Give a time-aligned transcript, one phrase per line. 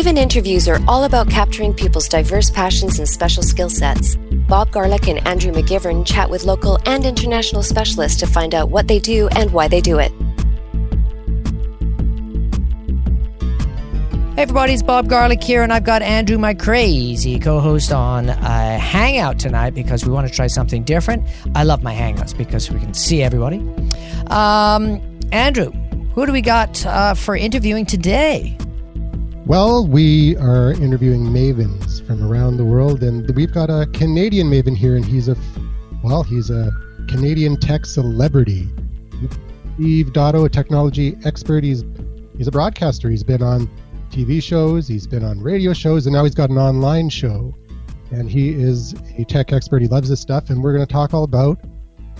[0.00, 4.16] Maven interviews are all about capturing people's diverse passions and special skill sets.
[4.48, 8.88] Bob Garlick and Andrew McGivern chat with local and international specialists to find out what
[8.88, 10.10] they do and why they do it.
[14.36, 18.78] Hey everybody, it's Bob Garlick here, and I've got Andrew, my crazy co-host, on a
[18.78, 21.28] hangout tonight because we want to try something different.
[21.54, 23.58] I love my hangouts because we can see everybody.
[24.28, 25.70] Um, Andrew,
[26.14, 28.56] who do we got uh, for interviewing today?
[29.50, 34.76] Well, we are interviewing mavens from around the world, and we've got a Canadian maven
[34.76, 35.36] here, and he's a,
[36.04, 36.70] well, he's a
[37.08, 38.68] Canadian tech celebrity.
[39.74, 41.64] Steve Dotto, a technology expert.
[41.64, 41.82] He's
[42.38, 43.10] he's a broadcaster.
[43.10, 43.68] He's been on
[44.12, 47.52] TV shows, he's been on radio shows, and now he's got an online show.
[48.12, 49.82] And he is a tech expert.
[49.82, 51.58] He loves this stuff, and we're going to talk all about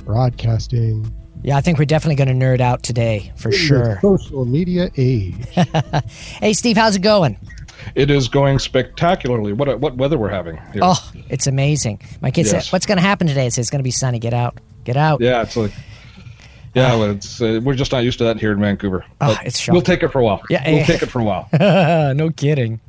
[0.04, 1.08] broadcasting.
[1.42, 3.98] Yeah, I think we're definitely going to nerd out today for sure.
[4.02, 5.34] Social media age.
[6.40, 7.38] hey, Steve, how's it going?
[7.94, 9.52] It is going spectacularly.
[9.54, 10.58] What what weather we're having?
[10.72, 10.82] Here.
[10.84, 12.00] Oh, it's amazing.
[12.20, 12.66] My kids yes.
[12.66, 14.18] said, "What's going to happen today?" It says it's going to be sunny.
[14.18, 14.58] Get out.
[14.84, 15.22] Get out.
[15.22, 15.72] Yeah, it's like
[16.74, 19.04] yeah, well, it's uh, we're just not used to that here in Vancouver.
[19.20, 19.74] Oh, it's shocking.
[19.74, 20.42] We'll take it for a while.
[20.48, 21.48] Yeah, we'll take it for a while.
[22.14, 22.80] no kidding.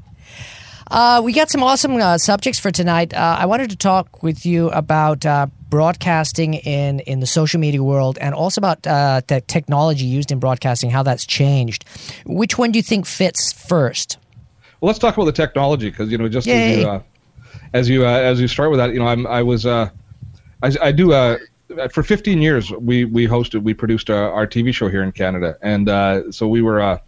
[0.92, 3.14] Uh, we got some awesome uh, subjects for tonight.
[3.14, 7.82] Uh, I wanted to talk with you about uh, broadcasting in, in the social media
[7.82, 11.86] world and also about uh, the technology used in broadcasting, how that's changed.
[12.26, 14.18] Which one do you think fits first?
[14.82, 17.02] Well, let's talk about the technology because you know just as you, uh,
[17.72, 19.90] as you as you start with that, you know, I'm, I was I,
[20.62, 21.38] I do
[21.90, 26.34] for 15 years we we hosted we produced our TV show here in Canada, and
[26.36, 27.00] so we were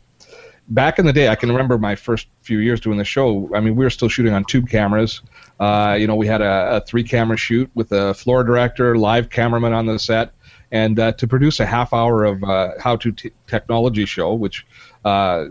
[0.69, 3.50] back in the day, I can remember my first few years doing the show.
[3.53, 5.22] I mean, we were still shooting on tube cameras.
[5.59, 9.30] Uh, you know, we had a, a three camera shoot with a floor director, live
[9.30, 10.34] cameraman on the set,
[10.72, 14.66] and uh, to produce a half hour of uh, how to t- technology show, which
[15.06, 15.45] uh,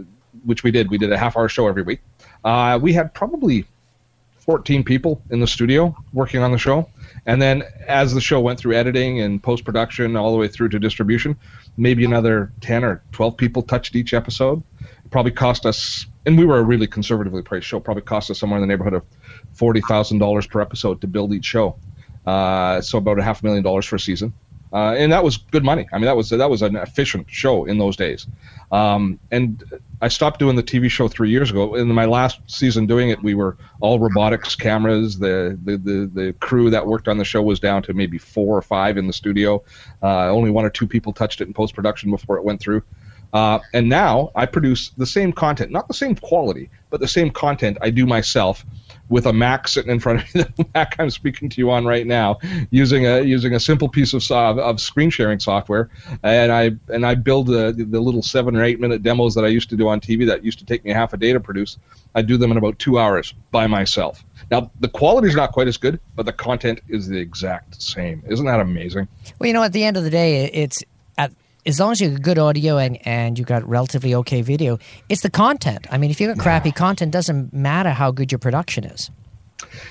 [0.45, 0.91] which we did.
[0.91, 2.01] We did a half hour show every week.
[2.45, 3.67] Uh, we had probably
[4.41, 6.89] 14 people in the studio working on the show.
[7.27, 10.71] And then as the show went through editing and post production all the way through
[10.71, 11.37] to distribution,
[11.77, 14.61] maybe another 10 or 12 people touched each episode
[15.13, 18.59] probably cost us, and we were a really conservatively priced show, probably cost us somewhere
[18.59, 19.05] in the neighborhood of
[19.53, 21.77] forty thousand dollars per episode to build each show.
[22.27, 24.33] Uh, so about a half million dollars for a season.
[24.73, 25.87] Uh, and that was good money.
[25.93, 28.27] I mean, that was that was an efficient show in those days.
[28.71, 29.63] Um, and
[30.01, 31.75] I stopped doing the TV show three years ago.
[31.75, 35.19] In my last season doing it, we were all robotics cameras.
[35.19, 38.57] The the the, the crew that worked on the show was down to maybe four
[38.57, 39.63] or five in the studio.
[40.03, 42.83] Uh, only one or two people touched it in post production before it went through.
[43.33, 47.31] Uh, and now I produce the same content, not the same quality, but the same
[47.31, 48.65] content I do myself
[49.09, 51.85] with a Mac sitting in front of me, the Mac I'm speaking to you on
[51.85, 52.39] right now,
[52.71, 55.91] using a using a simple piece of of, of screen sharing software,
[56.23, 59.49] and I and I build the, the little seven or eight minute demos that I
[59.49, 61.79] used to do on TV that used to take me half a day to produce.
[62.15, 64.25] I do them in about two hours by myself.
[64.51, 68.23] Now the quality is not quite as good, but the content is the exact same.
[68.27, 69.09] Isn't that amazing?
[69.39, 70.83] Well, you know, at the end of the day, it's
[71.65, 74.79] as long as you got good audio and, and you got relatively okay video,
[75.09, 75.87] it's the content.
[75.91, 76.75] I mean, if you got crappy yeah.
[76.75, 79.11] content, doesn't matter how good your production is.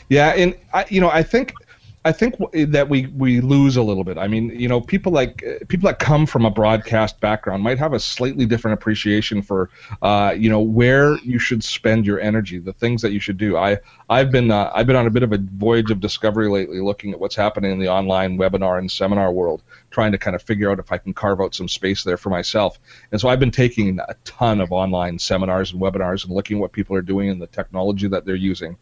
[0.09, 1.53] Yeah, and I, you know, I think
[2.03, 4.17] I think that we we lose a little bit.
[4.17, 7.93] I mean, you know, people like people that come from a broadcast background might have
[7.93, 9.69] a slightly different appreciation for,
[10.01, 13.55] uh, you know, where you should spend your energy, the things that you should do.
[13.55, 13.77] I
[14.09, 17.11] I've been uh, I've been on a bit of a voyage of discovery lately, looking
[17.11, 20.71] at what's happening in the online webinar and seminar world, trying to kind of figure
[20.71, 22.79] out if I can carve out some space there for myself.
[23.11, 26.61] And so I've been taking a ton of online seminars and webinars and looking at
[26.61, 28.75] what people are doing and the technology that they're using,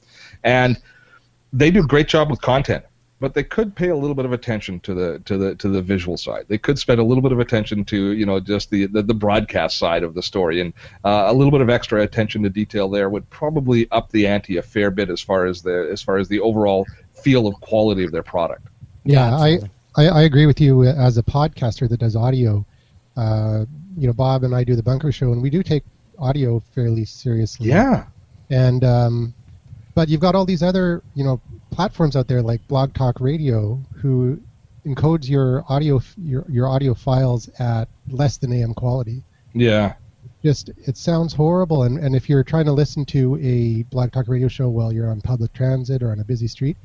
[0.46, 0.81] and
[1.51, 2.86] they do a great job with content
[3.19, 5.81] but they could pay a little bit of attention to the to the to the
[5.81, 6.46] visual side.
[6.47, 9.13] They could spend a little bit of attention to you know just the the, the
[9.13, 12.90] broadcast side of the story, and uh, a little bit of extra attention to detail
[12.90, 16.18] there would probably up the ante a fair bit as far as the as far
[16.18, 18.68] as the overall feel of quality of their product.
[19.03, 19.59] Yeah, I,
[19.97, 22.66] I, I agree with you as a podcaster that does audio.
[23.18, 23.65] Uh,
[23.98, 25.83] you know, Bob and I do the Bunker Show, and we do take
[26.19, 27.68] audio fairly seriously.
[27.68, 28.06] Yeah.
[28.50, 29.33] And um,
[29.94, 33.80] but you've got all these other you know platforms out there like Blog Talk Radio
[33.95, 34.39] who
[34.86, 39.24] encodes your audio your your audio files at less than AM quality.
[39.54, 39.94] Yeah.
[40.44, 44.27] Just it sounds horrible and, and if you're trying to listen to a Blog Talk
[44.27, 46.77] Radio show while you're on public transit or on a busy street,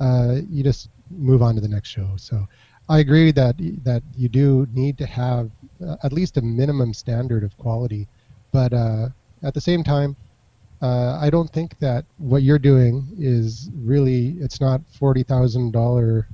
[0.00, 2.08] uh, you just move on to the next show.
[2.16, 2.46] So
[2.88, 5.50] I agree that that you do need to have
[5.84, 8.08] uh, at least a minimum standard of quality,
[8.50, 9.08] but uh,
[9.42, 10.16] at the same time,
[10.80, 16.28] uh, I don't think that what you're doing is really it's not forty thousand dollar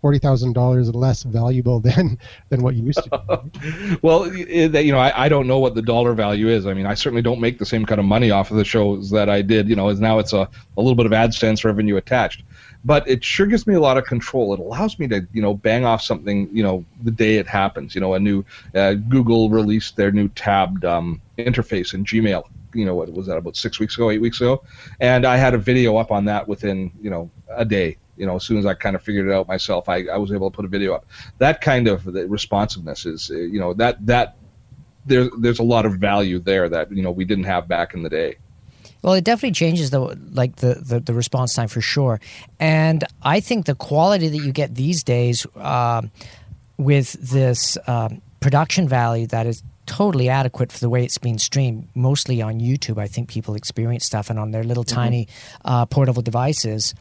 [0.00, 2.18] forty thousand dollars less valuable than
[2.50, 3.98] than what you used to.
[4.02, 6.66] well, it, you know, I, I don't know what the dollar value is.
[6.66, 9.10] I mean, I certainly don't make the same kind of money off of the shows
[9.10, 9.68] that I did.
[9.68, 12.42] You know, as now it's a, a little bit of AdSense revenue attached,
[12.84, 14.52] but it sure gives me a lot of control.
[14.52, 17.94] It allows me to you know bang off something you know the day it happens.
[17.94, 18.44] You know, a new
[18.74, 22.44] uh, Google released their new tabbed um, interface in Gmail
[22.74, 24.62] you know what was that about six weeks ago, eight weeks ago,
[25.00, 27.96] and I had a video up on that within you know a day.
[28.16, 30.30] You know, as soon as I kind of figured it out myself, I, I was
[30.30, 31.06] able to put a video up.
[31.38, 34.36] That kind of responsiveness is, uh, you know, that that
[35.06, 38.02] there's there's a lot of value there that you know we didn't have back in
[38.02, 38.36] the day.
[39.02, 40.00] Well, it definitely changes the
[40.32, 42.20] like the, the, the response time for sure,
[42.58, 46.02] and I think the quality that you get these days uh,
[46.76, 51.88] with this um, production value that is totally adequate for the way it's being streamed,
[51.96, 52.96] mostly on YouTube.
[52.96, 54.94] I think people experience stuff and on their little mm-hmm.
[54.94, 55.28] tiny
[55.64, 56.94] uh, portable devices.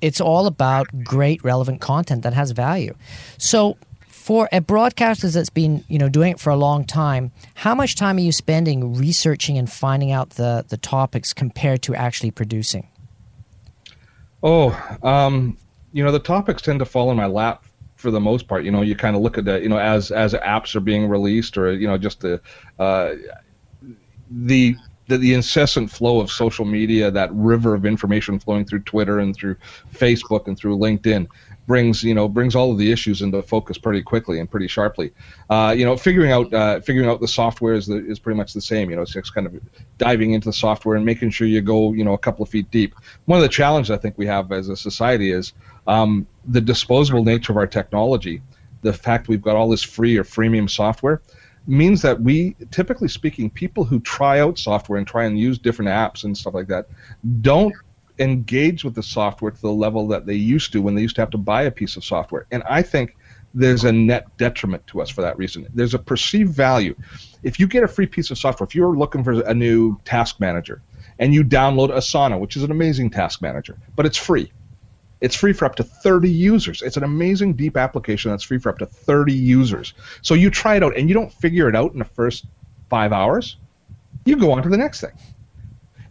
[0.00, 2.94] It's all about great, relevant content that has value.
[3.36, 7.74] So, for a broadcaster that's been you know doing it for a long time, how
[7.74, 12.30] much time are you spending researching and finding out the the topics compared to actually
[12.30, 12.86] producing?
[14.40, 14.70] Oh,
[15.02, 15.58] um,
[15.92, 17.64] you know the topics tend to fall in my lap
[18.00, 18.64] for the most part.
[18.64, 21.08] You know, you kind of look at that, you know, as as apps are being
[21.08, 22.40] released, or you know, just the
[22.78, 23.14] uh,
[24.30, 24.76] the
[25.08, 29.34] the, the incessant flow of social media, that river of information flowing through Twitter and
[29.34, 29.56] through
[29.92, 31.26] Facebook and through LinkedIn
[31.66, 35.12] brings you know brings all of the issues into focus pretty quickly and pretty sharply.
[35.48, 38.52] Uh, you know, figuring out uh, figuring out the software is the, is pretty much
[38.52, 38.90] the same.
[38.90, 39.54] You know, it's just kind of
[39.96, 42.70] diving into the software and making sure you go you know a couple of feet
[42.70, 42.94] deep.
[43.26, 45.52] One of the challenges I think we have as a society is
[45.90, 48.40] um, the disposable nature of our technology,
[48.82, 51.20] the fact we've got all this free or freemium software,
[51.66, 55.90] means that we, typically speaking, people who try out software and try and use different
[55.90, 56.86] apps and stuff like that,
[57.40, 57.74] don't
[58.20, 61.22] engage with the software to the level that they used to when they used to
[61.22, 62.46] have to buy a piece of software.
[62.52, 63.16] And I think
[63.52, 65.66] there's a net detriment to us for that reason.
[65.74, 66.94] There's a perceived value.
[67.42, 70.38] If you get a free piece of software, if you're looking for a new task
[70.38, 70.82] manager
[71.18, 74.52] and you download Asana, which is an amazing task manager, but it's free,
[75.20, 76.82] it's free for up to 30 users.
[76.82, 79.94] It's an amazing deep application that's free for up to 30 users.
[80.22, 82.46] So you try it out and you don't figure it out in the first
[82.88, 83.56] five hours.
[84.24, 85.12] You go on to the next thing.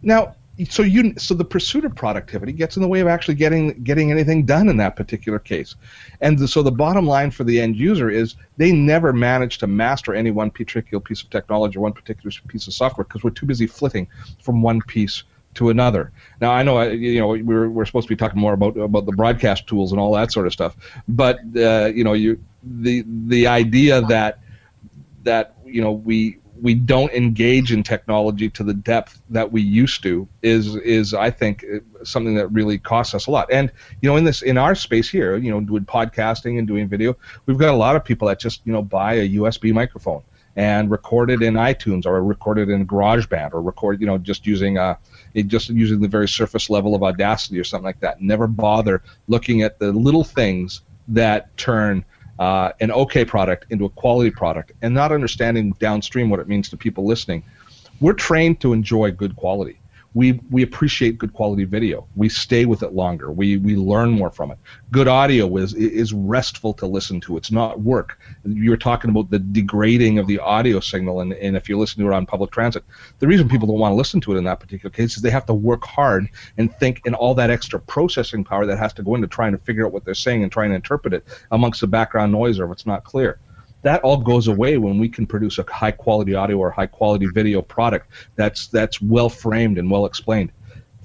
[0.02, 0.36] Now,
[0.68, 4.10] so you so the pursuit of productivity gets in the way of actually getting getting
[4.10, 5.74] anything done in that particular case
[6.20, 9.66] and the, so the bottom line for the end user is they never manage to
[9.66, 13.30] master any one particular piece of technology or one particular piece of software because we're
[13.30, 14.06] too busy flitting
[14.42, 15.22] from one piece
[15.54, 16.12] to another.
[16.40, 19.06] Now I know uh, you know we're we're supposed to be talking more about about
[19.06, 20.76] the broadcast tools and all that sort of stuff,
[21.08, 24.40] but uh, you know you the the idea that
[25.24, 30.02] that you know we we don't engage in technology to the depth that we used
[30.02, 31.64] to is is I think
[32.04, 33.50] something that really costs us a lot.
[33.50, 36.88] And you know in this in our space here, you know doing podcasting and doing
[36.88, 37.16] video,
[37.46, 40.22] we've got a lot of people that just you know buy a USB microphone
[40.60, 44.46] and record it in iTunes or record it in GarageBand or record you know just
[44.46, 44.94] using uh
[45.46, 48.20] just using the very surface level of Audacity or something like that.
[48.20, 52.04] Never bother looking at the little things that turn
[52.38, 56.68] uh, an okay product into a quality product and not understanding downstream what it means
[56.68, 57.42] to people listening.
[58.00, 59.79] We're trained to enjoy good quality
[60.12, 62.06] we we appreciate good quality video.
[62.16, 63.30] We stay with it longer.
[63.30, 64.58] We we learn more from it.
[64.90, 67.36] Good audio is is restful to listen to.
[67.36, 68.18] It's not work.
[68.44, 72.02] You were talking about the degrading of the audio signal, and, and if you listen
[72.02, 72.84] to it on public transit,
[73.20, 75.30] the reason people don't want to listen to it in that particular case is they
[75.30, 79.02] have to work hard and think, and all that extra processing power that has to
[79.02, 81.80] go into trying to figure out what they're saying and trying to interpret it amongst
[81.80, 83.38] the background noise or if it's not clear
[83.82, 87.26] that all goes away when we can produce a high quality audio or high quality
[87.26, 90.52] video product that's that's well framed and well explained.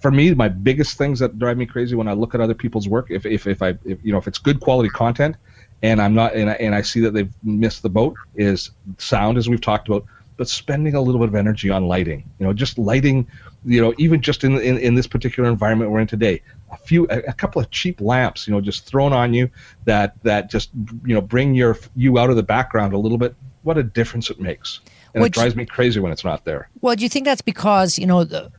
[0.02, 2.88] For me my biggest things that drive me crazy when i look at other people's
[2.88, 5.36] work if, if, if i if, you know if it's good quality content
[5.82, 9.38] and i'm not and I, and I see that they've missed the boat is sound
[9.38, 10.06] as we've talked about
[10.38, 13.28] but spending a little bit of energy on lighting you know just lighting
[13.64, 16.42] you know even just in, in, in this particular environment we're in today
[16.76, 19.50] a few a, a, couple of cheap lamps you know just thrown on you
[19.86, 20.70] that that just
[21.06, 24.30] you know bring your you out of the background a little bit what a difference
[24.30, 24.82] it makes
[25.16, 26.70] and it drives me crazy when it's not there.
[26.82, 28.52] Well, do you think that's because you know the,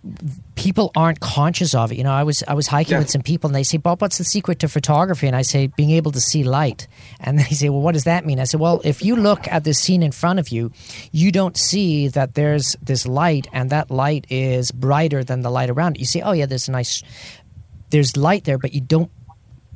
[0.54, 1.99] people aren't conscious of it?
[1.99, 3.00] You know, I was I was hiking yeah.
[3.00, 5.66] with some people and they say, "Bob, what's the secret to photography?" And I say,
[5.66, 6.88] "Being able to see light."
[7.20, 9.64] And they say, "Well, what does that mean?" I said, "Well, if you look at
[9.64, 10.73] the scene in front of you,
[11.12, 15.68] you don't see that there's this light, and that light is brighter than the light
[15.68, 16.00] around it.
[16.00, 17.02] You see, oh yeah, there's a nice
[17.90, 19.11] there's light there, but you don't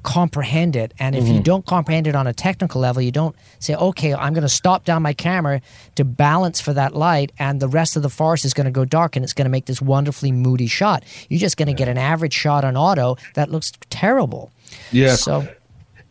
[0.02, 0.94] comprehend it.
[0.98, 1.34] And if mm-hmm.
[1.34, 4.48] you don't comprehend it on a technical level, you don't say, okay, I'm going to
[4.48, 5.60] stop down my camera
[5.96, 8.84] to balance for that light, and the rest of the forest is going to go
[8.84, 11.04] dark and it's going to make this wonderfully moody shot.
[11.28, 14.50] You're just going to get an average shot on auto that looks terrible.
[14.92, 15.16] Yeah.
[15.16, 15.46] So.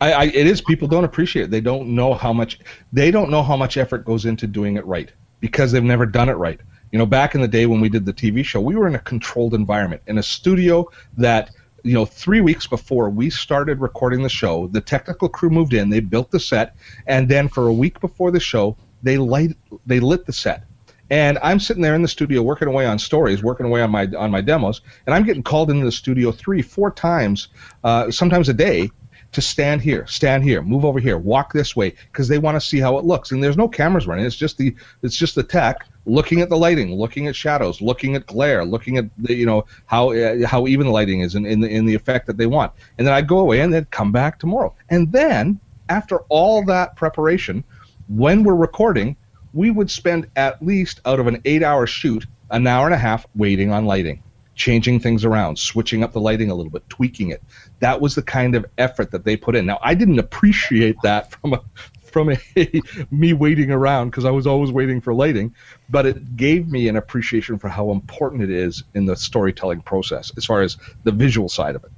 [0.00, 0.62] I, I, it is.
[0.62, 1.50] People don't appreciate it.
[1.50, 2.58] They don't know how much.
[2.92, 6.28] They don't know how much effort goes into doing it right because they've never done
[6.30, 6.58] it right.
[6.90, 8.94] You know, back in the day when we did the TV show, we were in
[8.94, 11.50] a controlled environment in a studio that
[11.82, 15.90] you know, three weeks before we started recording the show, the technical crew moved in.
[15.90, 19.56] They built the set, and then for a week before the show, they light
[19.86, 20.64] they lit the set.
[21.10, 24.06] And I'm sitting there in the studio working away on stories, working away on my
[24.16, 27.48] on my demos, and I'm getting called into the studio three, four times,
[27.82, 28.90] uh, sometimes a day,
[29.32, 32.60] to stand here, stand here, move over here, walk this way, because they want to
[32.60, 33.30] see how it looks.
[33.30, 34.24] And there's no cameras running.
[34.24, 38.16] It's just the it's just the tech looking at the lighting, looking at shadows, looking
[38.16, 41.46] at glare, looking at the, you know how uh, how even the lighting is in,
[41.46, 42.72] in the in the effect that they want.
[42.98, 44.74] And then I'd go away and then come back tomorrow.
[44.88, 47.64] And then after all that preparation,
[48.08, 49.16] when we're recording,
[49.52, 53.26] we would spend at least out of an eight-hour shoot an hour and a half
[53.36, 54.22] waiting on lighting
[54.60, 57.42] changing things around, switching up the lighting a little bit, tweaking it.
[57.80, 59.64] That was the kind of effort that they put in.
[59.64, 61.62] Now, I didn't appreciate that from a
[62.02, 62.36] from a,
[63.10, 65.54] me waiting around because I was always waiting for lighting,
[65.88, 70.30] but it gave me an appreciation for how important it is in the storytelling process
[70.36, 71.90] as far as the visual side of it.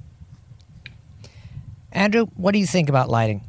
[1.91, 3.41] Andrew, what do you think about lighting?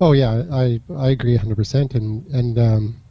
[0.00, 1.94] Oh yeah, I I agree 100%.
[1.94, 3.01] And and um,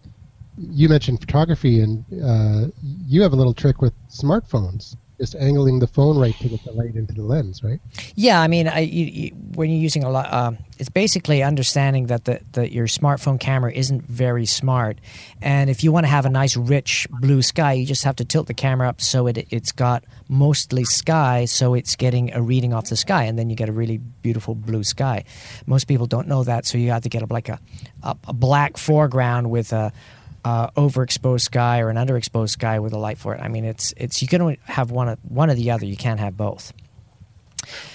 [0.70, 2.68] you mentioned photography, and uh,
[3.08, 6.72] you have a little trick with smartphones just angling the phone right to get the
[6.72, 7.80] light into the lens, right?
[8.16, 12.08] Yeah, I mean, I, you, you, when you're using a lot, um, it's basically understanding
[12.08, 14.98] that the, that your smartphone camera isn't very smart,
[15.40, 18.26] and if you want to have a nice rich blue sky, you just have to
[18.26, 22.74] tilt the camera up so it it's got mostly sky, so it's getting a reading
[22.74, 25.24] off the sky, and then you get a really beautiful blue sky.
[25.68, 27.60] Most people don't know that, so you have to get a, like a,
[28.02, 29.94] a, a black foreground with a
[30.44, 33.42] uh, overexposed sky or an underexposed sky with a light for it.
[33.42, 35.86] I mean, it's it's you can only have one one or the other.
[35.86, 36.74] You can't have both.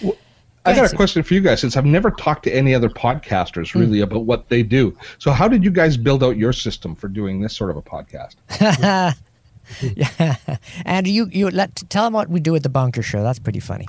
[0.00, 0.16] Well,
[0.64, 3.72] I got a question for you guys since I've never talked to any other podcasters
[3.72, 3.80] hmm.
[3.80, 4.04] really mm.
[4.04, 4.96] about what they do.
[5.18, 7.82] So, how did you guys build out your system for doing this sort of a
[7.82, 8.34] podcast?
[9.96, 10.36] yeah,
[10.84, 13.22] and you you let tell them what we do at the Bunker Show.
[13.22, 13.86] That's pretty funny.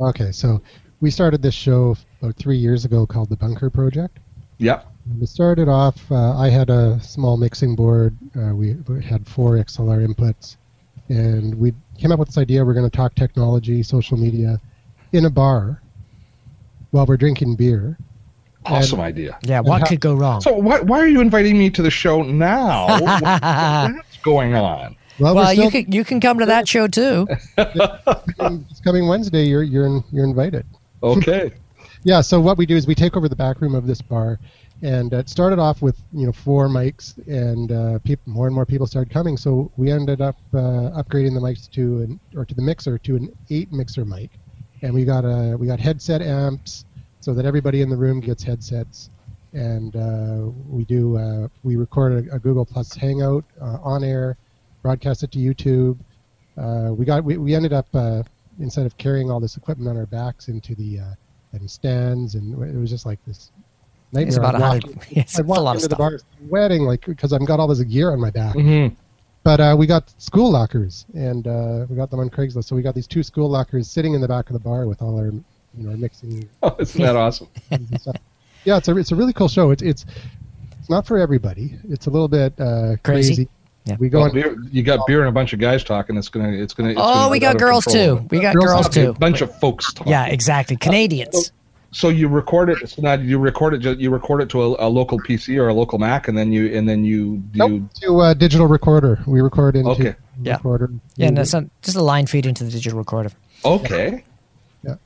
[0.00, 0.60] Okay, so
[1.00, 4.18] we started this show about three years ago called the Bunker Project.
[4.58, 4.86] Yep.
[5.18, 8.16] We started off, uh, I had a small mixing board.
[8.34, 10.56] Uh, we, we, had four XLR inputs.
[11.08, 14.60] And we came up with this idea we're going to talk technology, social media
[15.12, 15.80] in a bar
[16.90, 17.96] while we're drinking beer.
[18.64, 19.38] Awesome and, idea.
[19.42, 20.40] Yeah, what ha- could go wrong?
[20.40, 22.98] So, why, why are you inviting me to the show now?
[23.00, 24.96] What's going on?
[25.20, 27.26] Well, well still, you can you can come to that show too.
[27.56, 29.44] it's coming Wednesday.
[29.44, 30.66] You're you're you're invited.
[31.02, 31.52] Okay.
[32.02, 32.20] Yeah.
[32.20, 34.38] So what we do is we take over the back room of this bar,
[34.82, 38.86] and it started off with you know four mics, and uh, more and more people
[38.86, 39.36] started coming.
[39.36, 43.16] So we ended up uh, upgrading the mics to an or to the mixer to
[43.16, 44.30] an eight mixer mic,
[44.82, 46.84] and we got a we got headset amps
[47.20, 49.10] so that everybody in the room gets headsets,
[49.52, 54.36] and uh, we do uh, we record a, a, Google Plus Hangout uh, on air,
[54.82, 55.98] broadcast it to YouTube.
[56.56, 57.88] Uh, we got we, we ended up
[58.58, 61.00] instead of carrying all this equipment on our backs into the
[61.56, 63.50] and stands, and it was just like this
[64.12, 64.28] nightmare.
[64.28, 64.98] It's about a hundred.
[65.10, 68.20] It's I walk into the bar sweating like because I've got all this gear on
[68.20, 68.54] my back.
[68.54, 68.94] Mm-hmm.
[69.42, 72.64] But uh, we got school lockers, and uh, we got them on Craigslist.
[72.64, 75.00] So we got these two school lockers sitting in the back of the bar with
[75.00, 75.44] all our, you
[75.76, 76.48] know, our mixing.
[76.62, 77.48] Oh, isn't that awesome?
[78.64, 79.70] yeah, it's a it's a really cool show.
[79.70, 80.04] It's it's
[80.80, 81.78] it's not for everybody.
[81.88, 83.34] It's a little bit uh, crazy.
[83.34, 83.48] crazy.
[83.86, 83.96] Yeah.
[84.00, 84.22] We go.
[84.22, 86.16] Well, beer, you got beer and a bunch of guys talking.
[86.16, 86.50] It's gonna.
[86.50, 86.90] It's gonna.
[86.90, 88.18] It's oh, gonna we got girls control.
[88.18, 88.26] too.
[88.30, 89.10] We got girls, girls too.
[89.10, 90.10] A bunch of folks talking.
[90.10, 90.76] Yeah, exactly.
[90.76, 91.52] Canadians.
[91.92, 92.88] So you record it.
[92.88, 93.98] So now you record it.
[94.00, 96.76] You record it to a, a, local PC or a local Mac, and then you
[96.76, 99.22] and then you do nope, to a digital recorder.
[99.24, 100.16] We record into okay.
[100.42, 100.54] Yeah.
[100.54, 100.90] Recorder.
[101.14, 103.30] Yeah, and that's not, just a line feed into the digital recorder.
[103.64, 104.24] Okay.
[104.82, 104.96] Yeah,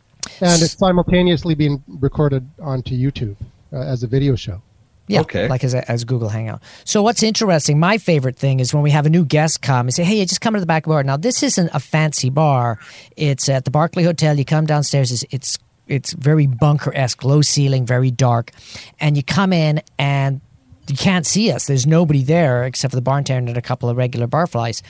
[0.41, 3.37] and it's simultaneously being recorded onto YouTube
[3.73, 4.63] uh, as a video show.
[5.11, 5.49] Yeah, okay.
[5.49, 6.63] like as, a, as Google Hangout.
[6.85, 9.95] So what's interesting, my favorite thing is when we have a new guest come and
[9.95, 12.79] say, "Hey, just come to the back bar." Now this isn't a fancy bar;
[13.17, 14.39] it's at the Barclay Hotel.
[14.39, 18.53] You come downstairs; it's, it's it's very bunker esque, low ceiling, very dark,
[19.01, 20.41] and you come in and
[20.87, 21.67] you can't see us.
[21.67, 24.81] There's nobody there except for the bartender and a couple of regular barflies,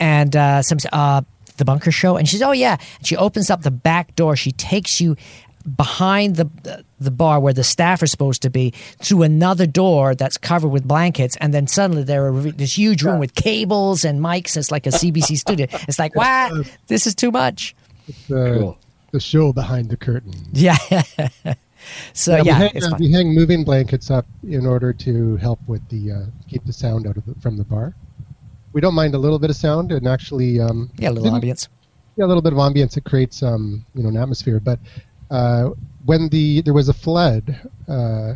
[0.00, 1.22] and uh, some uh,
[1.56, 4.34] the bunker show, and she's oh yeah, and she opens up the back door.
[4.34, 5.16] She takes you
[5.76, 8.70] behind the the bar where the staff are supposed to be
[9.02, 13.18] through another door that's covered with blankets and then suddenly there are this huge room
[13.18, 16.50] with cables and mics it's like a CBC studio it's like wow
[16.88, 17.76] this is too much
[18.08, 18.78] it's, uh, cool
[19.10, 20.32] the show behind the curtain.
[20.52, 20.76] Yeah.
[22.12, 25.60] so yeah, yeah we, hang, uh, we, hang, moving blankets up in order to help
[25.66, 27.94] with the uh, keep the sound out of the, from the bar.
[28.72, 31.68] We don't mind a little bit of sound and actually um, yeah, a little ambience.
[32.16, 32.96] Yeah, a little bit of ambience.
[32.96, 34.78] It creates um, you know an atmosphere, but
[35.30, 35.70] uh,
[36.04, 38.34] when the there was a flood uh,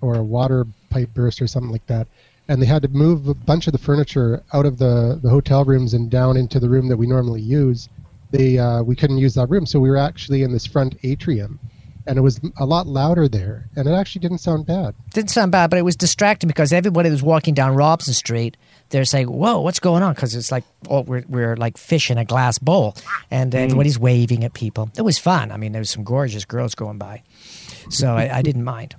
[0.00, 2.06] or a water pipe burst or something like that,
[2.48, 5.64] and they had to move a bunch of the furniture out of the, the hotel
[5.64, 7.88] rooms and down into the room that we normally use.
[8.32, 11.58] They uh, we couldn't use that room, so we were actually in this front atrium,
[12.10, 14.96] and it was a lot louder there, and it actually didn't sound bad.
[15.14, 18.56] Didn't sound bad, but it was distracting because everybody was walking down Robson Street.
[18.88, 22.18] They're saying, "Whoa, what's going on?" Because it's like, oh, we're we're like fish in
[22.18, 22.96] a glass bowl,
[23.30, 24.90] and everybody's waving at people.
[24.98, 25.52] It was fun.
[25.52, 27.22] I mean, there was some gorgeous girls going by,
[27.90, 28.96] so I, I didn't mind.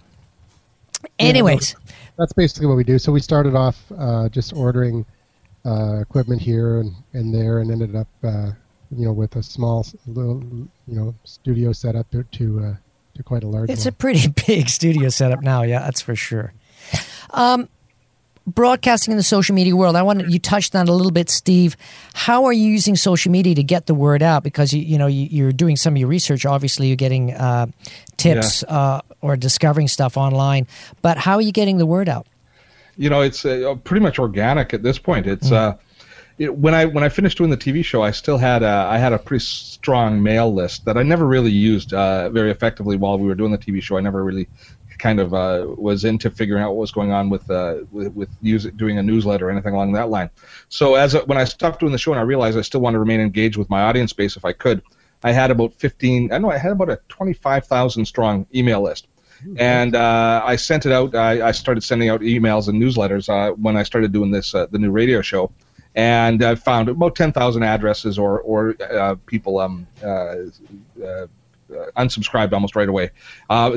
[1.19, 1.75] Anyways,
[2.17, 2.97] that's basically what we do.
[2.97, 5.05] So we started off uh, just ordering
[5.65, 8.51] uh, equipment here and, and there, and ended up, uh,
[8.95, 10.41] you know, with a small little,
[10.87, 12.75] you know, studio setup to to, uh,
[13.15, 13.69] to quite a large.
[13.69, 13.89] it's one.
[13.89, 15.63] a pretty big studio setup now.
[15.63, 16.53] Yeah, that's for sure.
[17.31, 17.69] Um,
[18.47, 19.95] broadcasting in the social media world.
[19.95, 21.77] I want you touched on it a little bit, Steve.
[22.13, 24.43] How are you using social media to get the word out?
[24.43, 26.45] Because you you know you, you're doing some of your research.
[26.45, 27.67] Obviously, you're getting uh,
[28.17, 30.67] tips uh, or discovering stuff online.
[31.01, 32.27] But how are you getting the word out?
[32.97, 35.25] you know, it's uh, pretty much organic at this point.
[35.25, 35.75] It's uh,
[36.41, 38.97] it, when I when I finished doing the TV show, I still had a, I
[38.97, 43.19] had a pretty strong mail list that I never really used uh, very effectively while
[43.19, 43.97] we were doing the TV show.
[43.97, 44.47] I never really
[44.97, 48.29] kind of uh, was into figuring out what was going on with uh, with, with
[48.77, 50.31] doing a newsletter or anything along that line.
[50.69, 52.95] So as a, when I stopped doing the show and I realized I still want
[52.95, 54.81] to remain engaged with my audience base if I could,
[55.23, 56.33] I had about 15.
[56.33, 59.07] I know I had about a 25,000 strong email list
[59.57, 61.15] and uh, I sent it out.
[61.15, 64.67] I, I started sending out emails and newsletters uh, when I started doing this, uh,
[64.67, 65.51] the new radio show,
[65.95, 70.07] and I found about ten thousand addresses or or uh, people um, uh,
[71.03, 71.27] uh,
[71.97, 73.11] unsubscribed almost right away.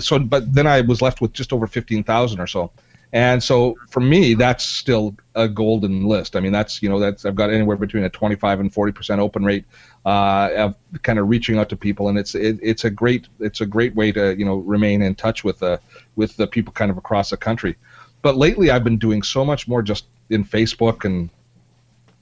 [0.01, 2.71] so, but then I was left with just over fifteen thousand or so.
[3.15, 6.35] And so for me, that's still a golden list.
[6.35, 9.21] I mean, that's you know that's I've got anywhere between a 25 and 40 percent
[9.21, 9.65] open rate
[10.05, 13.61] uh, of kind of reaching out to people, and it's it, it's a great it's
[13.61, 15.81] a great way to you know remain in touch with the
[16.17, 17.77] with the people kind of across the country.
[18.23, 21.31] But lately, I've been doing so much more just in Facebook and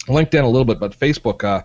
[0.07, 1.62] LinkedIn a little bit, but Facebook, uh,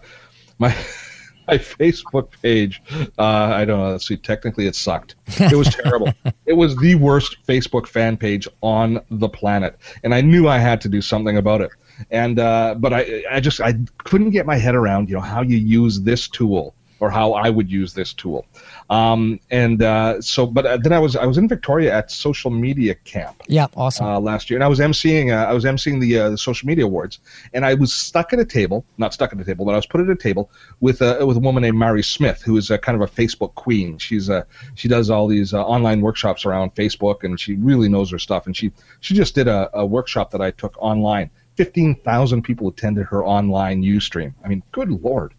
[0.60, 0.70] my
[1.48, 2.82] my Facebook page,
[3.18, 3.92] uh, I don't know.
[3.92, 4.18] Let's see.
[4.18, 5.16] Technically, it sucked.
[5.40, 6.14] It was terrible.
[6.46, 10.82] it was the worst Facebook fan page on the planet, and I knew I had
[10.82, 11.72] to do something about it.
[12.12, 15.42] And uh, but I, I just I couldn't get my head around, you know, how
[15.42, 18.46] you use this tool or how I would use this tool.
[18.90, 22.52] Um, and uh, so, but uh, then I was I was in Victoria at Social
[22.52, 23.44] Media Camp.
[23.48, 24.06] Yeah, awesome.
[24.06, 26.68] Uh, last year, and I was emceeing uh, I was emceeing the uh, the social
[26.68, 27.20] media awards,
[27.54, 29.86] and I was stuck at a table, not stuck at a table, but I was
[29.86, 32.78] put at a table with a with a woman named Mari Smith, who is a
[32.78, 33.98] kind of a Facebook queen.
[33.98, 38.12] She's a she does all these uh, online workshops around Facebook, and she really knows
[38.12, 38.46] her stuff.
[38.46, 41.30] And she she just did a, a workshop that I took online.
[41.56, 44.34] Fifteen thousand people attended her online UStream.
[44.44, 45.34] I mean, good lord.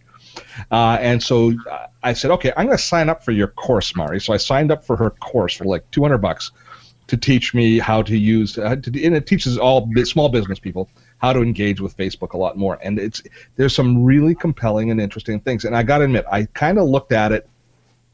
[0.70, 3.94] Uh, and so uh, I said, okay, I'm going to sign up for your course,
[3.94, 4.20] Mari.
[4.20, 6.52] So I signed up for her course for like 200 bucks
[7.08, 10.88] to teach me how to use, uh, to, and it teaches all small business people
[11.18, 12.78] how to engage with Facebook a lot more.
[12.82, 13.22] And it's
[13.56, 15.64] there's some really compelling and interesting things.
[15.64, 17.48] And I got to admit, I kind of looked at it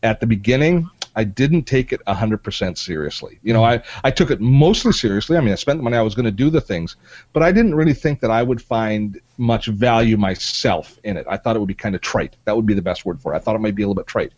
[0.02, 0.88] at the beginning.
[1.16, 3.38] I didn't take it 100% seriously.
[3.42, 5.36] You know, I, I took it mostly seriously.
[5.36, 6.96] I mean, I spent the money, I was going to do the things,
[7.32, 11.26] but I didn't really think that I would find much value myself in it.
[11.28, 12.36] I thought it would be kind of trite.
[12.44, 13.36] That would be the best word for it.
[13.36, 14.32] I thought it might be a little bit trite.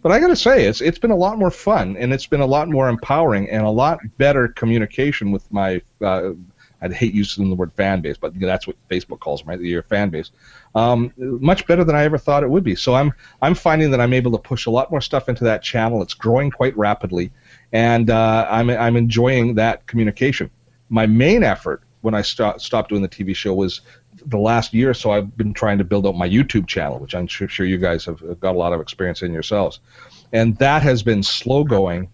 [0.00, 2.40] But I got to say, it's it's been a lot more fun, and it's been
[2.40, 5.82] a lot more empowering, and a lot better communication with my.
[6.00, 6.30] Uh,
[6.80, 9.60] I hate using the word fan base, but that's what Facebook calls them, right?
[9.60, 10.30] Your fan base.
[10.74, 12.76] Um, much better than I ever thought it would be.
[12.76, 13.12] So I'm
[13.42, 16.02] I'm finding that I'm able to push a lot more stuff into that channel.
[16.02, 17.32] It's growing quite rapidly,
[17.72, 20.50] and uh, I'm I'm enjoying that communication.
[20.88, 23.80] My main effort when I st- stopped doing the TV show was
[24.26, 25.10] the last year or so.
[25.10, 28.04] I've been trying to build out my YouTube channel, which I'm sure, sure you guys
[28.04, 29.80] have got a lot of experience in yourselves,
[30.32, 32.08] and that has been slow going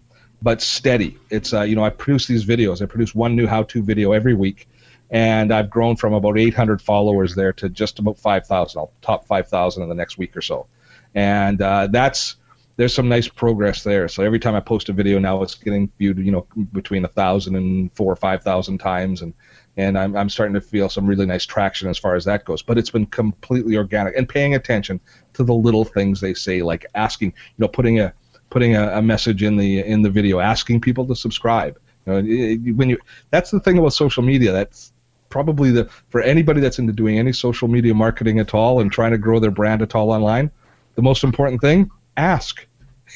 [0.45, 1.17] but steady.
[1.31, 2.79] It's uh, you know I produce these videos.
[2.79, 4.69] I produce one new how-to video every week,
[5.09, 8.79] and I've grown from about 800 followers there to just about 5,000.
[8.79, 10.67] I'll top 5,000 in the next week or so,
[11.15, 12.35] and uh, that's
[12.77, 14.07] there's some nice progress there.
[14.07, 17.09] So every time I post a video now, it's getting viewed you know between a
[17.09, 19.33] thousand and four or five thousand times, and
[19.77, 22.61] and I'm I'm starting to feel some really nice traction as far as that goes.
[22.61, 24.99] But it's been completely organic and paying attention
[25.33, 28.13] to the little things they say, like asking, you know, putting a
[28.55, 31.77] putting a, a, message in the in the video asking people to subscribe.
[32.05, 32.97] You know, it, when you
[33.29, 34.53] that's the thing about social media.
[34.53, 34.93] That's
[35.27, 39.11] probably the for anybody that's into doing any social media marketing at all and trying
[39.11, 40.49] to grow their brand at all online.
[40.95, 42.65] The most important thing: ask.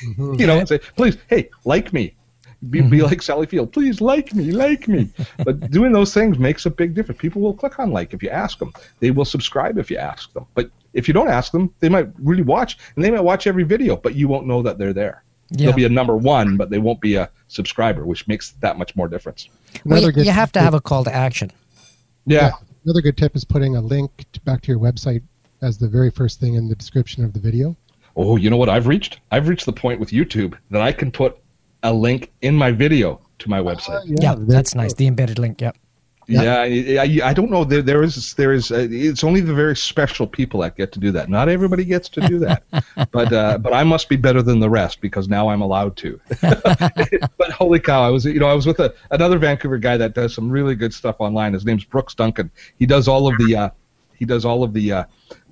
[0.03, 0.33] Mm-hmm.
[0.41, 2.17] You know, say, please, hey, like me.
[2.69, 2.89] Be, mm-hmm.
[2.89, 3.71] be like Sally Field.
[3.71, 5.09] Please like me, like me.
[5.45, 7.21] but doing those things makes a big difference.
[7.21, 8.73] People will click on like if you ask them.
[8.99, 10.45] They will subscribe if you ask them.
[10.53, 13.63] But if you don't ask them, they might really watch, and they might watch every
[13.63, 15.23] video, but you won't know that they're there.
[15.51, 15.67] Yeah.
[15.67, 18.95] They'll be a number one, but they won't be a subscriber, which makes that much
[18.95, 19.49] more difference.
[19.85, 21.51] Well, you, good you have to have a call to action.
[22.25, 22.51] Yeah.
[22.85, 25.23] Another good tip is putting a link to, back to your website
[25.61, 27.75] as the very first thing in the description of the video.
[28.15, 29.19] Oh, you know what I've reached?
[29.31, 31.37] I've reached the point with YouTube that I can put
[31.83, 34.03] a link in my video to my ah, website.
[34.21, 34.93] Yeah, there that's nice.
[34.93, 34.97] go.
[34.97, 35.61] The embedded link.
[35.61, 35.75] Yep.
[35.75, 35.81] Yeah,
[36.37, 37.63] I, I, I don't know.
[37.63, 38.71] There, there is, there is.
[38.71, 41.29] Uh, it's only the very special people that get to do that.
[41.29, 42.63] Not everybody gets to do that,
[43.11, 46.19] but uh, but I must be better than the rest because now I'm allowed to.
[46.41, 50.13] but holy cow, I was you know I was with a, another Vancouver guy that
[50.13, 51.53] does some really good stuff online.
[51.53, 52.51] His name's Brooks Duncan.
[52.77, 53.69] He does all of the uh,
[54.19, 55.03] he does all of the uh,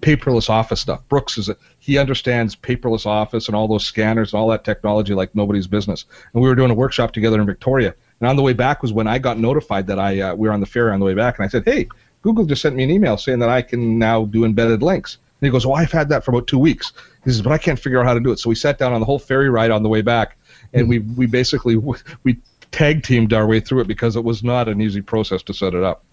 [0.02, 1.02] paperless office stuff.
[1.08, 5.14] Brooks is a, he understands paperless office and all those scanners and all that technology
[5.14, 6.06] like nobody's business.
[6.34, 7.96] And we were doing a workshop together in Victoria.
[8.20, 10.54] And on the way back was when I got notified that I uh, we were
[10.54, 11.88] on the ferry on the way back, and I said, "Hey,
[12.22, 15.48] Google just sent me an email saying that I can now do embedded links." And
[15.48, 17.80] he goes, "Well, I've had that for about two weeks." He says, "But I can't
[17.80, 19.72] figure out how to do it." So we sat down on the whole ferry ride
[19.72, 20.38] on the way back,
[20.74, 21.76] and we we basically
[22.24, 22.38] we
[22.72, 25.74] tag teamed our way through it because it was not an easy process to set
[25.74, 26.04] it up.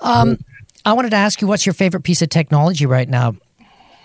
[0.00, 0.38] Um,
[0.84, 3.34] I wanted to ask you, what's your favorite piece of technology right now?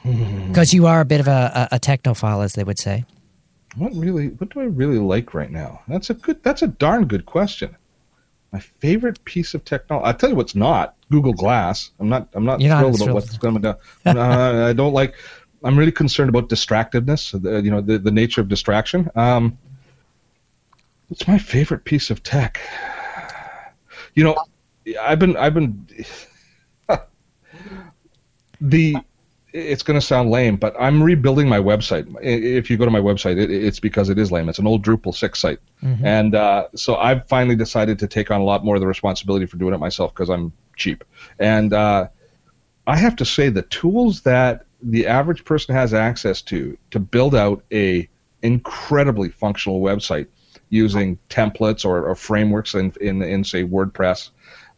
[0.03, 3.03] Because you are a bit of a, a, a technophile, as they would say.
[3.77, 4.29] What really?
[4.29, 5.81] What do I really like right now?
[5.87, 6.41] That's a good.
[6.43, 7.75] That's a darn good question.
[8.51, 10.05] My favorite piece of technology.
[10.05, 11.91] I'll tell you what's not Google Glass.
[11.99, 12.27] I'm not.
[12.33, 13.15] I'm not You're not thrilled about thrilled.
[13.15, 13.75] what's coming down.
[14.05, 15.13] uh, I don't like.
[15.63, 17.39] I'm really concerned about distractiveness.
[17.39, 19.11] The, you know, the the nature of distraction.
[19.15, 19.57] Um,
[21.09, 22.59] what's my favorite piece of tech?
[24.15, 24.35] You know,
[24.99, 25.37] I've been.
[25.37, 25.87] I've been.
[28.61, 28.95] the
[29.57, 32.13] it's going to sound lame, but I'm rebuilding my website.
[32.21, 34.49] If you go to my website, it, it's because it is lame.
[34.49, 35.59] It's an old Drupal 6 site.
[36.05, 39.45] And uh, so I've finally decided to take on a lot more of the responsibility
[39.45, 41.03] for doing it myself because I'm cheap.
[41.39, 42.07] And uh,
[42.85, 47.33] I have to say the tools that the average person has access to to build
[47.33, 48.07] out a
[48.43, 50.27] incredibly functional website
[50.69, 54.29] using templates or, or frameworks in, in, in say WordPress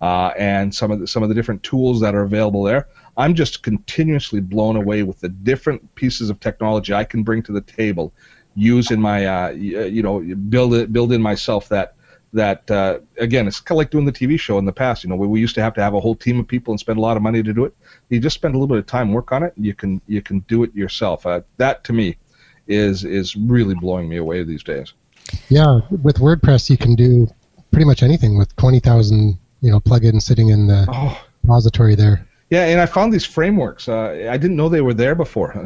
[0.01, 2.87] uh, and some of the, some of the different tools that are available there.
[3.19, 7.51] I'm just continuously blown away with the different pieces of technology I can bring to
[7.51, 8.13] the table,
[8.55, 11.95] use in my uh, you know build it build in myself that
[12.31, 15.03] that uh, again it's kind of like doing the TV show in the past.
[15.03, 16.79] You know, where we used to have to have a whole team of people and
[16.79, 17.75] spend a lot of money to do it.
[18.07, 19.53] You just spend a little bit of time work on it.
[19.57, 21.25] You can you can do it yourself.
[21.25, 22.15] Uh, that to me
[22.67, 24.93] is is really blowing me away these days.
[25.49, 27.27] Yeah, with WordPress you can do
[27.71, 31.21] pretty much anything with twenty thousand you know plugins sitting in the Oh.
[31.43, 32.25] repository there.
[32.49, 33.87] Yeah, and I found these frameworks.
[33.87, 35.53] Uh, I didn't know they were there before.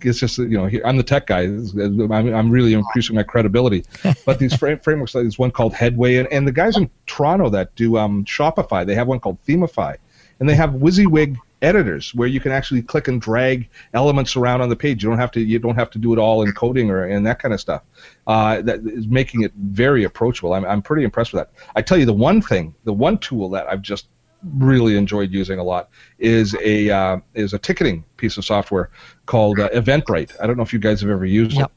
[0.00, 1.40] It's just, you know, I'm the tech guy.
[1.40, 3.84] I'm, I'm really increasing my credibility.
[4.26, 7.48] But these frame, frameworks, like there's one called Headway, and, and the guys in Toronto
[7.50, 9.96] that do um, Shopify, they have one called Themify,
[10.38, 14.68] and they have WYSIWYG editors where you can actually click and drag elements around on
[14.68, 15.02] the page.
[15.02, 17.26] You don't have to you don't have to do it all in coding or and
[17.26, 17.82] that kind of stuff.
[18.26, 20.52] Uh, that is making it very approachable.
[20.54, 21.50] I'm I'm pretty impressed with that.
[21.74, 24.08] I tell you, the one thing, the one tool that I've just
[24.42, 28.90] really enjoyed using a lot is a uh, is a ticketing piece of software
[29.26, 30.32] called uh, Eventbrite.
[30.40, 31.66] I don't know if you guys have ever used Yep.
[31.66, 31.72] it,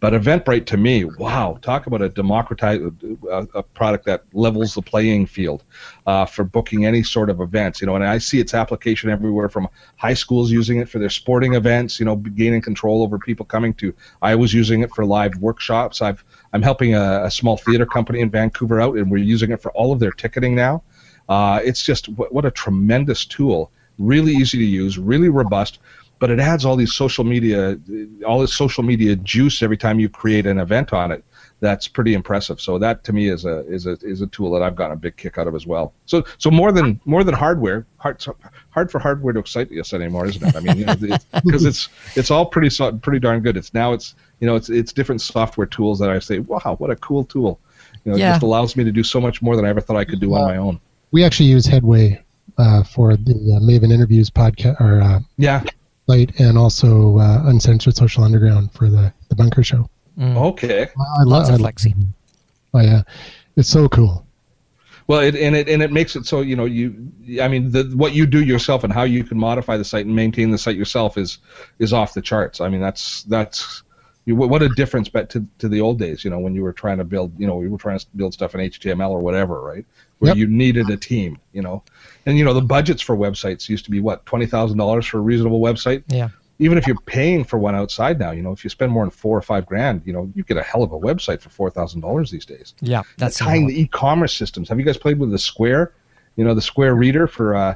[0.00, 2.82] but Eventbrite to me, wow, talk about a democratized
[3.30, 5.64] uh, a product that levels the playing field
[6.06, 7.80] uh, for booking any sort of events.
[7.80, 11.10] You know, and I see its application everywhere from high schools using it for their
[11.10, 11.98] sporting events.
[11.98, 13.92] You know, gaining control over people coming to.
[14.22, 16.00] I was using it for live workshops.
[16.00, 19.60] I've I'm helping a, a small theater company in Vancouver out, and we're using it
[19.60, 20.82] for all of their ticketing now.
[21.28, 23.70] Uh, it's just what, what a tremendous tool.
[23.98, 25.80] Really easy to use, really robust,
[26.20, 27.78] but it adds all these social media,
[28.26, 31.24] all this social media juice every time you create an event on it.
[31.60, 32.60] That's pretty impressive.
[32.60, 34.96] So that to me is a is a is a tool that I've gotten a
[35.00, 35.92] big kick out of as well.
[36.06, 38.24] So so more than more than hardware, hard
[38.70, 40.54] hard for hardware to excite us anymore, isn't it?
[40.54, 43.56] I mean, because you know, because it's it's all pretty so- pretty darn good.
[43.56, 46.90] It's now it's you know it's it's different software tools that I say, wow, what
[46.90, 47.58] a cool tool.
[48.04, 48.28] You know, Yeah.
[48.28, 50.20] it just allows me to do so much more than I ever thought I could
[50.20, 50.80] do on my own.
[51.10, 52.22] We actually use Headway
[52.58, 55.62] uh, for the uh, Maven Interviews podcast or uh, Yeah.
[56.08, 59.88] site, and also uh, Uncensored Social Underground for the the Bunker Show.
[60.20, 60.82] Okay.
[60.82, 61.94] I Lots love of flexi.
[62.74, 63.02] Oh yeah,
[63.56, 64.24] it's so cool.
[65.06, 67.10] Well, it, and it and it makes it so you know you.
[67.40, 70.14] I mean, the, what you do yourself and how you can modify the site and
[70.14, 71.38] maintain the site yourself is
[71.78, 72.60] is off the charts.
[72.60, 73.82] I mean, that's that's
[74.26, 76.24] you, what a difference bet to to the old days.
[76.24, 78.34] You know, when you were trying to build, you know, you were trying to build
[78.34, 79.86] stuff in HTML or whatever, right?
[80.18, 80.36] Where Yep.
[80.36, 81.38] you needed a team.
[81.52, 81.82] You know,
[82.26, 85.18] and you know the budgets for websites used to be what twenty thousand dollars for
[85.18, 86.02] a reasonable website.
[86.08, 86.28] Yeah.
[86.60, 89.12] Even if you're paying for one outside now, you know, if you spend more than
[89.12, 91.70] four or five grand, you know, you get a hell of a website for four
[91.70, 93.02] thousand dollars these days Yeah.
[93.16, 94.68] That's tying the e-commerce systems.
[94.68, 95.92] Have you guys played with the Square?
[96.34, 97.74] You know, the Square Reader for uh,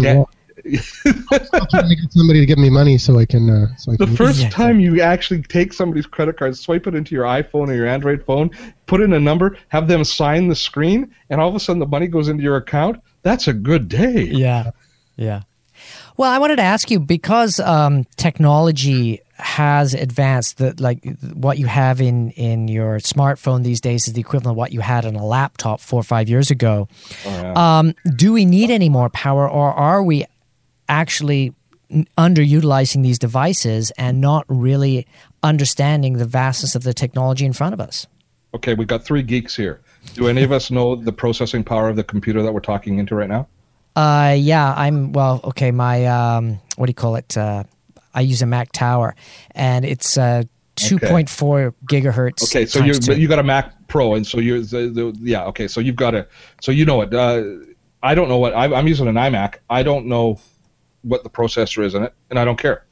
[0.00, 0.24] scan-.
[0.74, 3.48] I'm trying to get somebody to give me money so I can.
[3.48, 4.50] Uh, so I The can first Yeah.
[4.50, 8.24] time you actually take somebody's credit card, swipe it into your iPhone or your Android
[8.24, 8.50] phone,
[8.86, 11.86] put in a number, have them sign the screen, and all of a sudden the
[11.86, 13.00] money goes into your account.
[13.22, 14.22] That's a good day.
[14.22, 14.70] Yeah,
[15.16, 15.42] yeah.
[16.16, 20.56] Well, I wanted to ask you because um, technology has advanced.
[20.58, 24.56] That like what you have in in your smartphone these days is the equivalent of
[24.56, 26.88] what you had on a laptop four or five years ago.
[27.26, 27.78] Oh, yeah.
[27.78, 30.24] Um, do we need any more power, or are we
[30.88, 31.54] actually
[32.18, 35.06] underutilizing these devices and not really
[35.42, 38.06] understanding the vastness of the technology in front of us?
[38.54, 39.80] Okay, we've got three geeks here.
[40.14, 43.14] Do any of us know the processing power of the computer that we're talking into
[43.14, 43.48] right now?
[43.96, 45.40] Uh, yeah, I'm well.
[45.44, 47.36] Okay, my um, what do you call it?
[47.36, 47.64] Uh,
[48.14, 49.16] I use a Mac Tower,
[49.52, 50.44] and it's uh,
[50.76, 52.42] two point four gigahertz.
[52.44, 55.44] Okay, so you you got a Mac Pro, and so you're the, the yeah.
[55.46, 56.26] Okay, so you've got a
[56.60, 57.12] so you know it.
[57.12, 57.42] Uh,
[58.02, 59.56] I don't know what I, I'm using an iMac.
[59.70, 60.38] I don't know
[61.06, 62.84] what the processor is in it, and I don't care.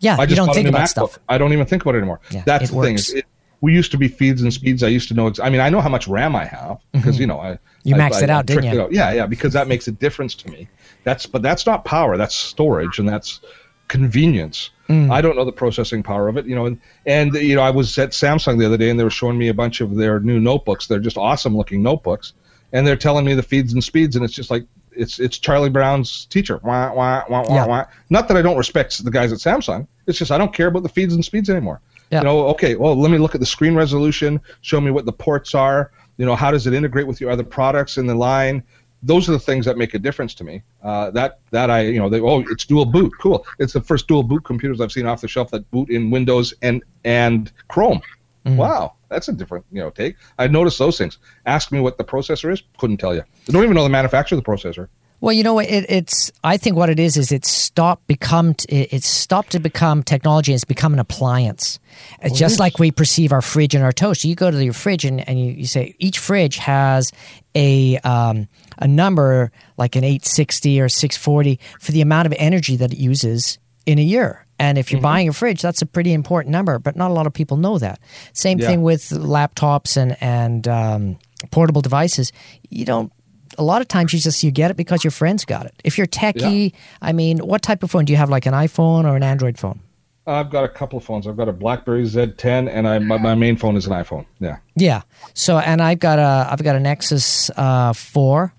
[0.00, 0.88] yeah, I just you don't think about MacBook.
[0.88, 1.18] stuff.
[1.28, 2.20] I don't even think about it anymore.
[2.30, 2.98] Yeah, That's it the thing.
[3.18, 3.24] It,
[3.60, 4.82] we used to be feeds and speeds.
[4.82, 5.28] I used to know.
[5.28, 7.88] Ex- I mean, I know how much RAM I have because you know I Mm-hmm.
[7.88, 8.80] You I- maxed I- it I out, didn't you?
[8.82, 8.92] out.
[8.92, 10.68] Yeah, yeah, because that makes a difference to me.
[11.04, 12.16] That's but that's not power.
[12.16, 13.40] That's storage, and that's
[13.88, 14.70] convenience.
[14.88, 15.10] Mm.
[15.10, 16.66] I don't know the processing power of it, you know.
[16.66, 19.38] And, and you know, I was at Samsung the other day, and they were showing
[19.38, 20.86] me a bunch of their new notebooks.
[20.86, 22.32] They're just awesome looking notebooks,
[22.72, 24.64] and they're telling me the feeds and speeds, and it's just like
[24.96, 26.60] it's it's Charlie Brown's teacher.
[26.62, 27.66] Wah, wah, wah, wah, Yeah.
[27.66, 27.84] wah.
[28.10, 29.86] Not that I don't respect the guys at Samsung.
[30.06, 31.80] It's just I don't care about the feeds and speeds anymore.
[32.10, 32.18] Yeah.
[32.20, 34.40] You know, okay, well, let me look at the screen resolution.
[34.60, 35.90] Show me what the ports are.
[36.16, 38.62] You know, how does it integrate with your other products in the line?
[39.02, 40.62] Those are the things that make a difference to me.
[40.82, 43.46] Uh, that that I you know they oh it's dual boot cool.
[43.58, 46.54] It's the first dual boot computers I've seen off the shelf that boot in Windows
[46.62, 48.00] and and Chrome.
[48.44, 50.16] Wow, that's a different you know take.
[50.38, 51.18] I noticed those things.
[51.46, 52.62] Ask me what the processor is.
[52.78, 53.22] Couldn't tell you.
[53.22, 54.88] I don't even know the manufacturer of the processor.
[55.20, 55.70] Well, you know what?
[55.70, 56.30] It, it's.
[56.42, 58.54] I think what it is is it's stopped become.
[58.68, 60.52] It's stopped to become technology.
[60.52, 61.78] It's become an appliance.
[62.20, 64.28] It's just like we perceive our fridge and our toaster.
[64.28, 67.10] You go to your fridge and, and you, you say each fridge has
[67.54, 72.34] a um, a number like an eight sixty or six forty for the amount of
[72.36, 74.43] energy that it uses in a year.
[74.58, 76.78] And if you're buying a fridge, that's a pretty important number.
[76.78, 77.98] But not a lot of people know that.
[78.32, 78.68] Same Yeah.
[78.68, 81.18] thing with laptops and and um,
[81.50, 82.32] portable devices.
[82.70, 83.12] You don't
[83.58, 85.74] a lot of times you just you get it because your friends got it.
[85.84, 88.30] If you're techie, I mean, what type of phone do you have?
[88.30, 89.80] Like an iPhone or an Android phone?
[90.26, 91.26] I've got a couple of phones.
[91.26, 94.24] I've got a BlackBerry Z10, and I my, my main phone is an iPhone.
[94.40, 94.56] Yeah.
[94.74, 95.02] Yeah.
[95.34, 98.54] So and I've got a I've got a Nexus uh, four,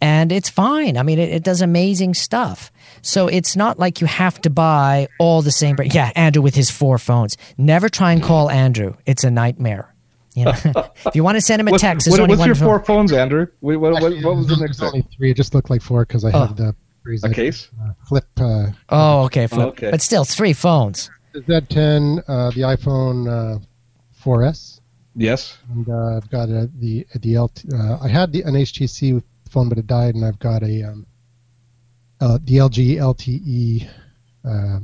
[0.00, 0.96] and it's fine.
[0.96, 2.72] I mean, it, it does amazing stuff.
[3.08, 5.76] So it's not like you have to buy all the same.
[5.76, 7.38] But yeah, Andrew with his four phones.
[7.56, 8.94] Never try and call Andrew.
[9.06, 9.94] It's a nightmare.
[10.34, 10.50] You know,
[11.06, 12.68] if you want to send him a What's, text, there's what, only what's your phone.
[12.68, 13.46] four phones, Andrew?
[13.60, 15.02] What, what, what, what was the next There's thing?
[15.02, 15.30] only three.
[15.30, 16.46] It just looked like four because I Oh.
[16.48, 16.74] have the
[17.24, 17.68] A case?
[17.82, 18.26] uh, flip.
[18.36, 19.68] Uh, Oh, okay, flip.
[19.68, 19.90] okay.
[19.90, 21.10] But still, three phones.
[21.32, 23.58] the Z10, uh, the iPhone uh,
[24.22, 24.80] 4S,
[25.16, 25.56] Yes.
[25.72, 27.64] and uh, I've got a, the the LT.
[27.72, 31.06] Uh, I had the an HTC phone, but it died, and I've got a um,
[32.20, 33.88] uh, the LG LTE
[34.44, 34.80] uh,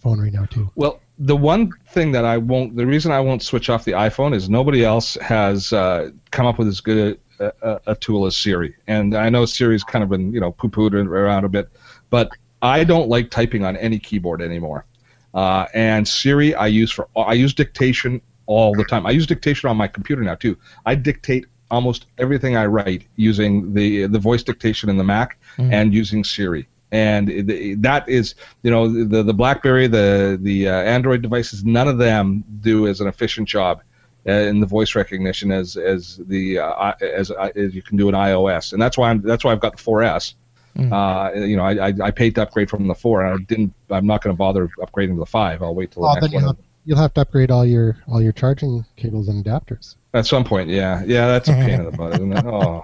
[0.00, 0.70] phone right now too.
[0.74, 4.34] Well, the one thing that I won't, the reason I won't switch off the iPhone
[4.34, 8.36] is nobody else has uh, come up with as good a, a, a tool as
[8.36, 8.74] Siri.
[8.86, 11.68] And I know Siri's kind of been, you know, poo pooed around a bit,
[12.10, 12.30] but
[12.62, 14.86] I don't like typing on any keyboard anymore.
[15.32, 19.06] Uh, and Siri, I use for, I use dictation all the time.
[19.06, 20.56] I use dictation on my computer now too.
[20.86, 25.92] I dictate almost everything I write using the the voice dictation in the Mac and
[25.92, 26.68] using Siri.
[26.94, 31.98] And that is, you know, the the BlackBerry, the the uh, Android devices, none of
[31.98, 33.82] them do as an efficient job
[34.28, 38.14] uh, in the voice recognition as as the uh, as as you can do in
[38.14, 38.72] iOS.
[38.72, 40.34] And that's why I'm that's why I've got the 4S.
[40.76, 43.72] Uh, you know, I, I I paid to upgrade from the four, and I didn't.
[43.90, 45.62] I'm not going to bother upgrading to the five.
[45.62, 46.56] I'll wait till the Well, next then you'll one.
[46.56, 49.94] have, you'll have to upgrade all your all your charging cables and adapters.
[50.14, 52.44] At some point, yeah, yeah, that's a pain in the butt, isn't it?
[52.46, 52.82] Oh,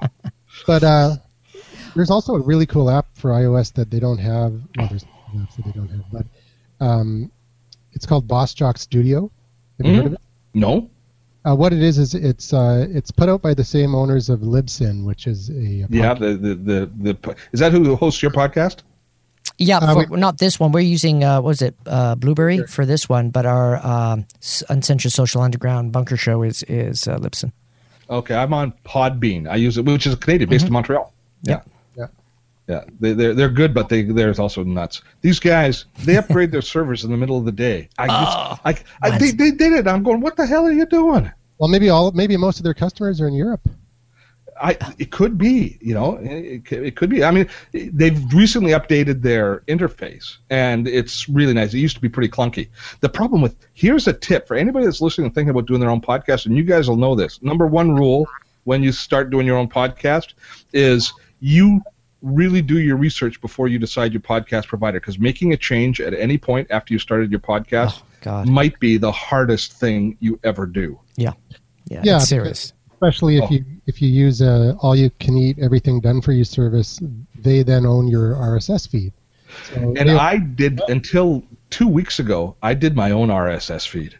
[0.66, 1.16] But uh,
[1.94, 4.52] there's also a really cool app for iOS that they don't have.
[4.76, 6.26] Well, there's apps that they don't have, but
[6.84, 7.30] um,
[7.92, 9.30] it's called Boss Jock Studio.
[9.78, 10.20] Have you heard of it?
[10.54, 10.90] no,
[11.44, 14.40] Uh, what it is is it's uh, it's put out by the same owners of
[14.40, 18.30] Libsyn, which is a, a yeah, the, the the the is that who hosts your
[18.30, 18.78] podcast?
[19.56, 20.72] Yeah, Uh, for, not this one.
[20.72, 24.26] We're using uh, what was it uh, Blubrry for this one, but our um,
[24.68, 27.52] Uncensored Social Underground Bunker Show is is uh, Libsyn.
[28.08, 29.48] Okay, I'm on Podbean.
[29.48, 31.12] I use it, which is a Canadian, based in Montreal.
[31.42, 31.54] Yeah.
[31.54, 31.69] Yeah.
[32.70, 35.02] Yeah, they, they're they're good, but they there's also nuts.
[35.22, 37.88] These guys they upgrade their servers in the middle of the day.
[37.98, 39.88] I, ah, just, I, I they, they did it.
[39.88, 40.20] I'm going.
[40.20, 41.32] What the hell are you doing?
[41.60, 43.68] well, maybe all maybe most of their customers are in Europe.
[44.62, 47.24] I, it could be, you know, it, it, could be.
[47.24, 51.72] I mean, they've recently updated their interface, and it's really nice.
[51.72, 52.68] It used to be pretty clunky.
[53.00, 55.90] The problem with here's a tip for anybody that's listening and thinking about doing their
[55.90, 57.42] own podcast, and you guys will know this.
[57.42, 58.28] Number one rule
[58.64, 60.34] when you start doing your own podcast
[60.72, 61.80] is you
[62.22, 66.14] really do your research before you decide your podcast provider because making a change at
[66.14, 70.66] any point after you started your podcast oh, might be the hardest thing you ever
[70.66, 70.98] do.
[71.16, 71.32] Yeah.
[71.86, 72.02] Yeah.
[72.04, 73.50] yeah serious especially if oh.
[73.50, 77.00] you if you use a all you can eat everything done for you service
[77.34, 79.12] they then own your rss feed
[79.64, 84.16] so and i did until two weeks ago i did my own rss feed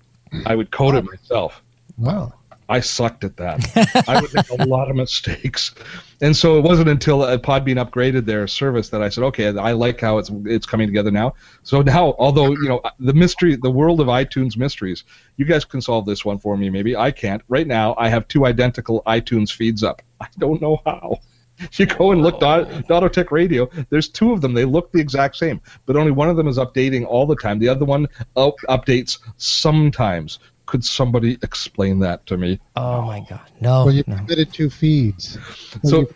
[0.47, 1.63] i would code it myself
[1.99, 2.33] wow
[2.71, 4.07] I sucked at that.
[4.09, 5.75] I would make a lot of mistakes,
[6.21, 10.01] and so it wasn't until Podbean upgraded their service that I said, "Okay, I like
[10.01, 14.01] how it's it's coming together now." So now, although you know the mystery, the world
[14.01, 15.03] of iTunes mysteries,
[15.37, 16.71] you guys can solve this one for me.
[16.71, 17.43] Maybe I can't.
[17.49, 20.01] Right now, I have two identical iTunes feeds up.
[20.21, 21.19] I don't know how.
[21.75, 22.63] You go and look oh.
[22.63, 23.69] at Dottotech Radio.
[23.91, 24.55] There's two of them.
[24.55, 27.59] They look the exact same, but only one of them is updating all the time.
[27.59, 30.39] The other one up- updates sometimes
[30.71, 32.61] could somebody explain that to me?
[32.77, 33.85] Oh my God, no!
[33.85, 34.15] Well, you no.
[34.17, 35.37] committed two feeds.
[35.83, 36.09] So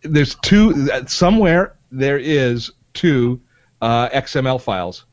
[0.00, 1.76] there's two somewhere.
[1.92, 3.38] There is two
[3.82, 5.04] uh, XML files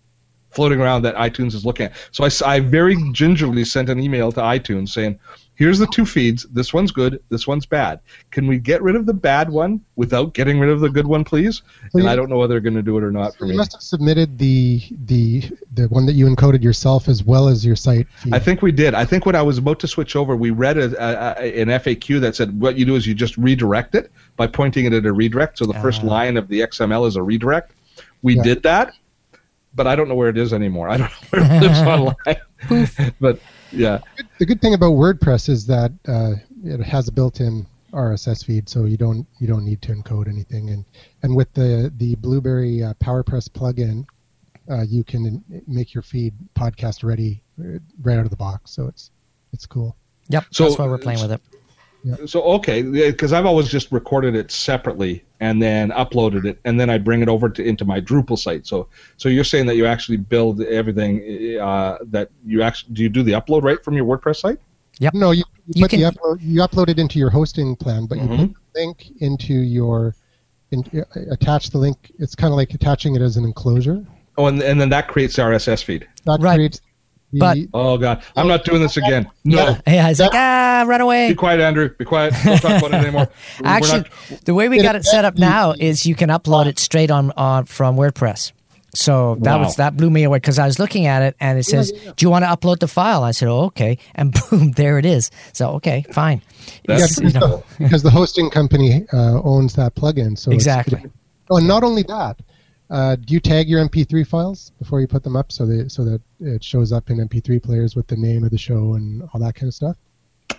[0.51, 1.93] floating around that iTunes is looking at.
[2.11, 5.19] So I, I very gingerly sent an email to iTunes saying,
[5.55, 6.43] here's the two feeds.
[6.51, 7.21] This one's good.
[7.29, 7.99] This one's bad.
[8.31, 11.23] Can we get rid of the bad one without getting rid of the good one,
[11.23, 11.61] please?
[11.93, 13.49] and you, I don't know whether they're going to do it or not for you
[13.49, 13.53] me.
[13.55, 17.65] You must have submitted the the the one that you encoded yourself as well as
[17.65, 18.07] your site.
[18.17, 18.33] Feed.
[18.33, 18.93] I think we did.
[18.93, 21.67] I think when I was about to switch over, we read a, a, a, an
[21.69, 25.05] FAQ that said what you do is you just redirect it by pointing it at
[25.05, 25.57] a redirect.
[25.57, 26.07] So the uh, first ah.
[26.07, 27.73] line of the XML is a redirect.
[28.21, 28.43] We yeah.
[28.43, 28.93] did that,
[29.73, 30.89] but I don't know where it is anymore.
[30.89, 31.79] I don't know where it lives
[32.69, 33.13] online.
[33.19, 33.39] but
[33.71, 33.99] yeah.
[34.39, 38.85] The good thing about WordPress is that uh, it has a built-in RSS feed, so
[38.85, 40.69] you don't you don't need to encode anything.
[40.69, 40.85] And
[41.23, 44.05] and with the the Blubrry uh, PowerPress plugin,
[44.69, 48.71] uh, you can make your feed podcast ready uh, right out of the box.
[48.71, 49.11] So it's
[49.53, 49.95] it's cool.
[50.29, 50.45] Yep.
[50.51, 51.41] So that's why we're playing with it.
[52.05, 52.17] Yeah.
[52.27, 56.87] So okay, because I've always just recorded it separately and then uploaded it, and then
[56.87, 58.67] I bring it over to into my Drupal site.
[58.67, 58.87] So
[59.17, 63.23] so you're saying that you actually build everything uh, that you actually do you do
[63.23, 64.59] the upload right from your WordPress site?
[64.99, 65.15] Yep.
[65.15, 68.05] No, you, you, you put can, the upload you upload it into your hosting plan,
[68.05, 68.31] but mm-hmm.
[68.31, 70.13] you put the link into your
[70.69, 72.11] in, uh, attach the link.
[72.19, 74.05] It's kind of like attaching it as an enclosure.
[74.37, 76.07] Oh, and, and then that creates the RSS feed.
[76.25, 76.55] That right.
[76.55, 76.81] creates
[77.39, 79.29] but oh god, I'm not doing this again.
[79.43, 79.77] No.
[79.87, 81.29] Yeah, he's like ah, run away.
[81.29, 81.89] Be quiet, Andrew.
[81.89, 82.33] Be quiet.
[82.43, 83.29] Don't talk about it anymore.
[83.63, 84.45] Actually, not...
[84.45, 87.31] the way we got it set up now is you can upload it straight on
[87.31, 88.51] on from WordPress.
[88.95, 89.63] So that wow.
[89.63, 92.01] was that blew me away because I was looking at it and it says, yeah,
[92.05, 92.11] yeah.
[92.15, 95.05] "Do you want to upload the file?" I said, "Oh, okay," and boom, there it
[95.05, 95.31] is.
[95.53, 96.41] So okay, fine.
[96.87, 97.63] Yeah, you know.
[97.77, 100.37] because the hosting company uh, owns that plugin.
[100.37, 101.03] So exactly.
[101.49, 102.39] Oh, and not only that,
[102.89, 106.03] uh, do you tag your MP3 files before you put them up so that so
[106.03, 109.39] that it shows up in MP3 players with the name of the show and all
[109.41, 109.97] that kind of stuff?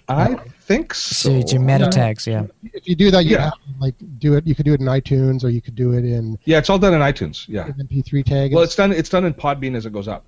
[0.09, 1.41] I think so.
[1.41, 2.47] So your meta tags, yeah.
[2.73, 3.45] If you do that, you yeah.
[3.45, 4.47] have to, like do it.
[4.47, 6.39] You could do it in iTunes, or you could do it in.
[6.45, 7.47] Yeah, it's all done in iTunes.
[7.49, 7.69] Yeah.
[7.69, 8.53] MP3 tag.
[8.53, 8.93] Well, it's done.
[8.93, 10.25] It's done in Podbean as it goes up.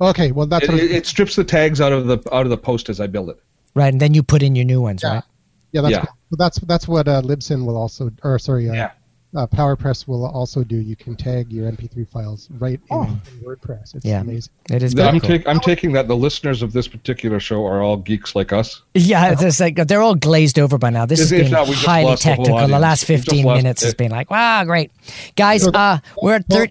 [0.00, 2.56] Okay, well that's it, it, it, strips the tags out of the out of the
[2.56, 3.38] post as I build it.
[3.74, 5.16] Right, and then you put in your new ones, yeah.
[5.16, 5.24] right?
[5.72, 6.04] Yeah, that's yeah.
[6.04, 6.36] Cool.
[6.38, 8.90] that's that's what uh, Libsyn will also, or sorry, uh, yeah
[9.36, 10.76] uh, PowerPress will also do.
[10.76, 13.04] You can tag your MP3 files right oh.
[13.04, 13.94] in, WordPress.
[13.94, 14.20] It's yeah.
[14.20, 14.52] amazing.
[14.70, 14.98] It is.
[14.98, 15.28] I'm, cool.
[15.28, 18.82] take, I'm taking that the listeners of this particular show are all geeks like us.
[18.94, 21.06] Yeah, it's like they're all glazed over by now.
[21.06, 22.58] This has been highly technical.
[22.58, 24.90] The, the, last 15 minutes has been like, wow, great,
[25.36, 25.62] guys.
[25.62, 26.70] So uh, we're at third.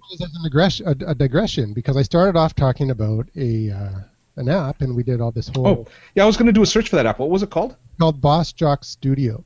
[0.85, 3.71] A, a, digression because I started off talking about a.
[3.71, 3.89] Uh,
[4.35, 5.67] an app, and we did all this whole.
[5.67, 7.19] Oh, yeah, I was going to do a search for that app.
[7.19, 7.75] What was it called?
[7.99, 9.43] Called Boss Jock Studio.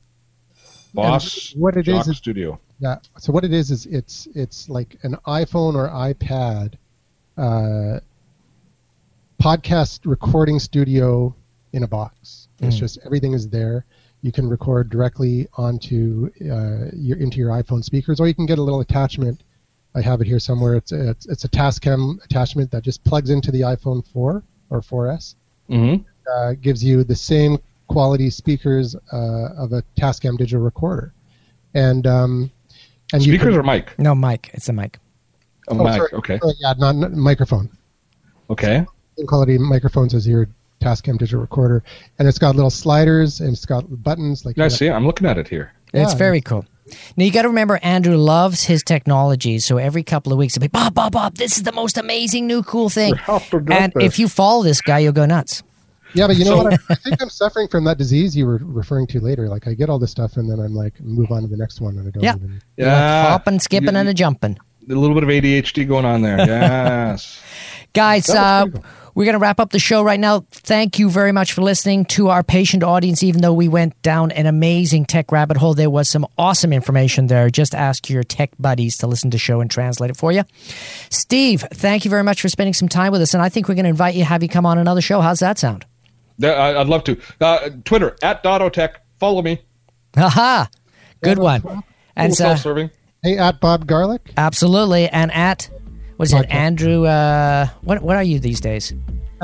[0.94, 2.60] Boss and what it Jock is, is Studio.
[2.78, 2.96] Yeah.
[3.18, 6.74] So what it is is it's it's like an iPhone or iPad
[7.36, 8.00] uh,
[9.40, 11.34] podcast recording studio
[11.72, 12.48] in a box.
[12.60, 12.68] Mm.
[12.68, 13.84] It's just everything is there.
[14.22, 18.58] You can record directly onto uh, your into your iPhone speakers, or you can get
[18.58, 19.42] a little attachment.
[19.94, 20.74] I have it here somewhere.
[20.74, 24.80] It's a, it's, it's a Tascam attachment that just plugs into the iPhone 4 or
[24.80, 25.36] 4S.
[25.70, 26.02] Mm-hmm.
[26.28, 31.12] Uh, gives you the same quality speakers uh, of a Tascam digital recorder,
[31.74, 32.50] and um,
[33.14, 33.96] and Speakers or mic?
[33.98, 34.50] No, mic.
[34.54, 34.98] It's a mic.
[35.68, 35.94] A oh, mic.
[35.94, 36.10] Sorry.
[36.12, 36.40] Okay.
[36.42, 37.70] Oh, yeah, not, not, microphone.
[38.50, 38.84] Okay.
[39.16, 40.48] Same quality microphones as your
[40.82, 41.82] Tascam digital recorder,
[42.18, 44.44] and it's got little sliders and it's got buttons.
[44.44, 44.90] Like I see.
[44.90, 45.72] I'm looking at it here.
[45.92, 46.18] It's yeah.
[46.18, 46.66] very cool.
[47.16, 50.60] Now you got to remember, Andrew loves his technology, so every couple of weeks he'll
[50.60, 51.36] be Bob, Bob, Bob.
[51.36, 53.14] This is the most amazing new cool thing.
[53.28, 54.04] And this.
[54.04, 55.62] if you follow this guy, you'll go nuts.
[56.14, 56.74] Yeah, but you know what?
[56.74, 59.48] I, I, think I'm suffering from that disease you were referring to later.
[59.48, 61.80] Like I get all this stuff and then I'm like move on to the next
[61.80, 62.36] one and I don't yeah.
[62.36, 62.62] even.
[62.76, 64.58] Yeah, like hopping, skipping, you, and a jumping.
[64.88, 66.38] A little bit of ADHD going on there.
[66.46, 67.42] Yes,
[67.92, 68.28] guys.
[68.28, 68.66] Uh,
[69.14, 70.44] we're going to wrap up the show right now.
[70.50, 73.22] Thank you very much for listening to our patient audience.
[73.22, 77.28] Even though we went down an amazing tech rabbit hole, there was some awesome information
[77.28, 77.48] there.
[77.48, 80.42] Just ask your tech buddies to listen to the show and translate it for you.
[81.10, 83.34] Steve, thank you very much for spending some time with us.
[83.34, 85.20] And I think we're going to invite you, have you come on another show.
[85.20, 85.86] How's that sound?
[86.42, 87.20] I'd love to.
[87.40, 88.96] Uh, Twitter at Dottotech.
[89.18, 89.60] Follow me.
[90.16, 90.68] Aha,
[91.22, 91.82] good one.
[92.16, 92.90] And self-serving.
[93.22, 94.32] Hey, at Bob Garlic.
[94.36, 95.70] Absolutely, and at
[96.16, 97.06] what is it, Andrew?
[97.06, 98.92] Uh, what what are you these days?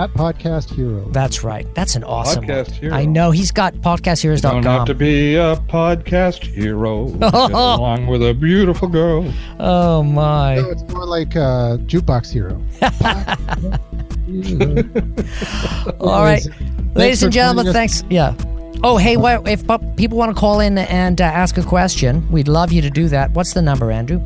[0.01, 1.13] at Podcast Heroes.
[1.13, 1.67] That's right.
[1.75, 2.81] That's an awesome podcast one.
[2.81, 2.95] hero.
[2.95, 4.57] I know he's got podcastheroes.com.
[4.57, 7.03] You don't have to be a podcast hero.
[7.23, 9.31] Along with a beautiful girl.
[9.59, 10.57] Oh my!
[10.57, 12.63] No, it's more like a jukebox hero.
[16.01, 16.47] All right,
[16.95, 17.73] ladies and gentlemen.
[17.73, 18.03] Thanks.
[18.09, 18.35] Yeah.
[18.83, 19.63] Oh, hey, well, if
[19.97, 23.09] people want to call in and uh, ask a question, we'd love you to do
[23.09, 23.31] that.
[23.33, 24.21] What's the number, Andrew?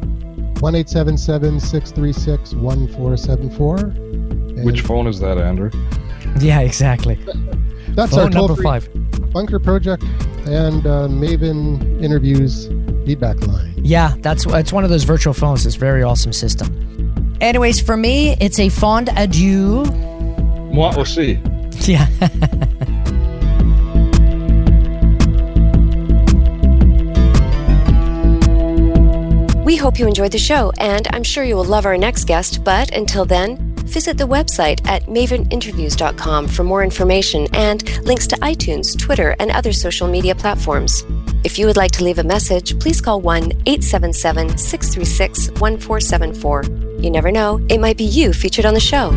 [0.60, 4.13] 1 636 1474.
[4.64, 5.70] Which phone is that, Andrew?
[6.40, 7.16] Yeah, exactly.
[7.90, 8.88] That's phone our number five.
[9.32, 10.02] Bunker Project
[10.46, 12.66] and uh, Maven interviews
[13.04, 13.74] feedback line.
[13.76, 15.66] Yeah, that's it's one of those virtual phones.
[15.66, 17.36] It's a very awesome system.
[17.40, 19.84] Anyways, for me, it's a fond adieu.
[20.72, 21.40] Moi aussi.
[21.86, 22.06] Yeah.
[29.64, 32.62] We hope you enjoyed the show, and I'm sure you will love our next guest.
[32.62, 33.63] But until then,
[33.94, 39.72] visit the website at maveninterviews.com for more information and links to iTunes, Twitter, and other
[39.72, 41.04] social media platforms.
[41.44, 46.64] If you would like to leave a message, please call 1 877 636 1474.
[47.00, 49.12] You never know, it might be you featured on the show.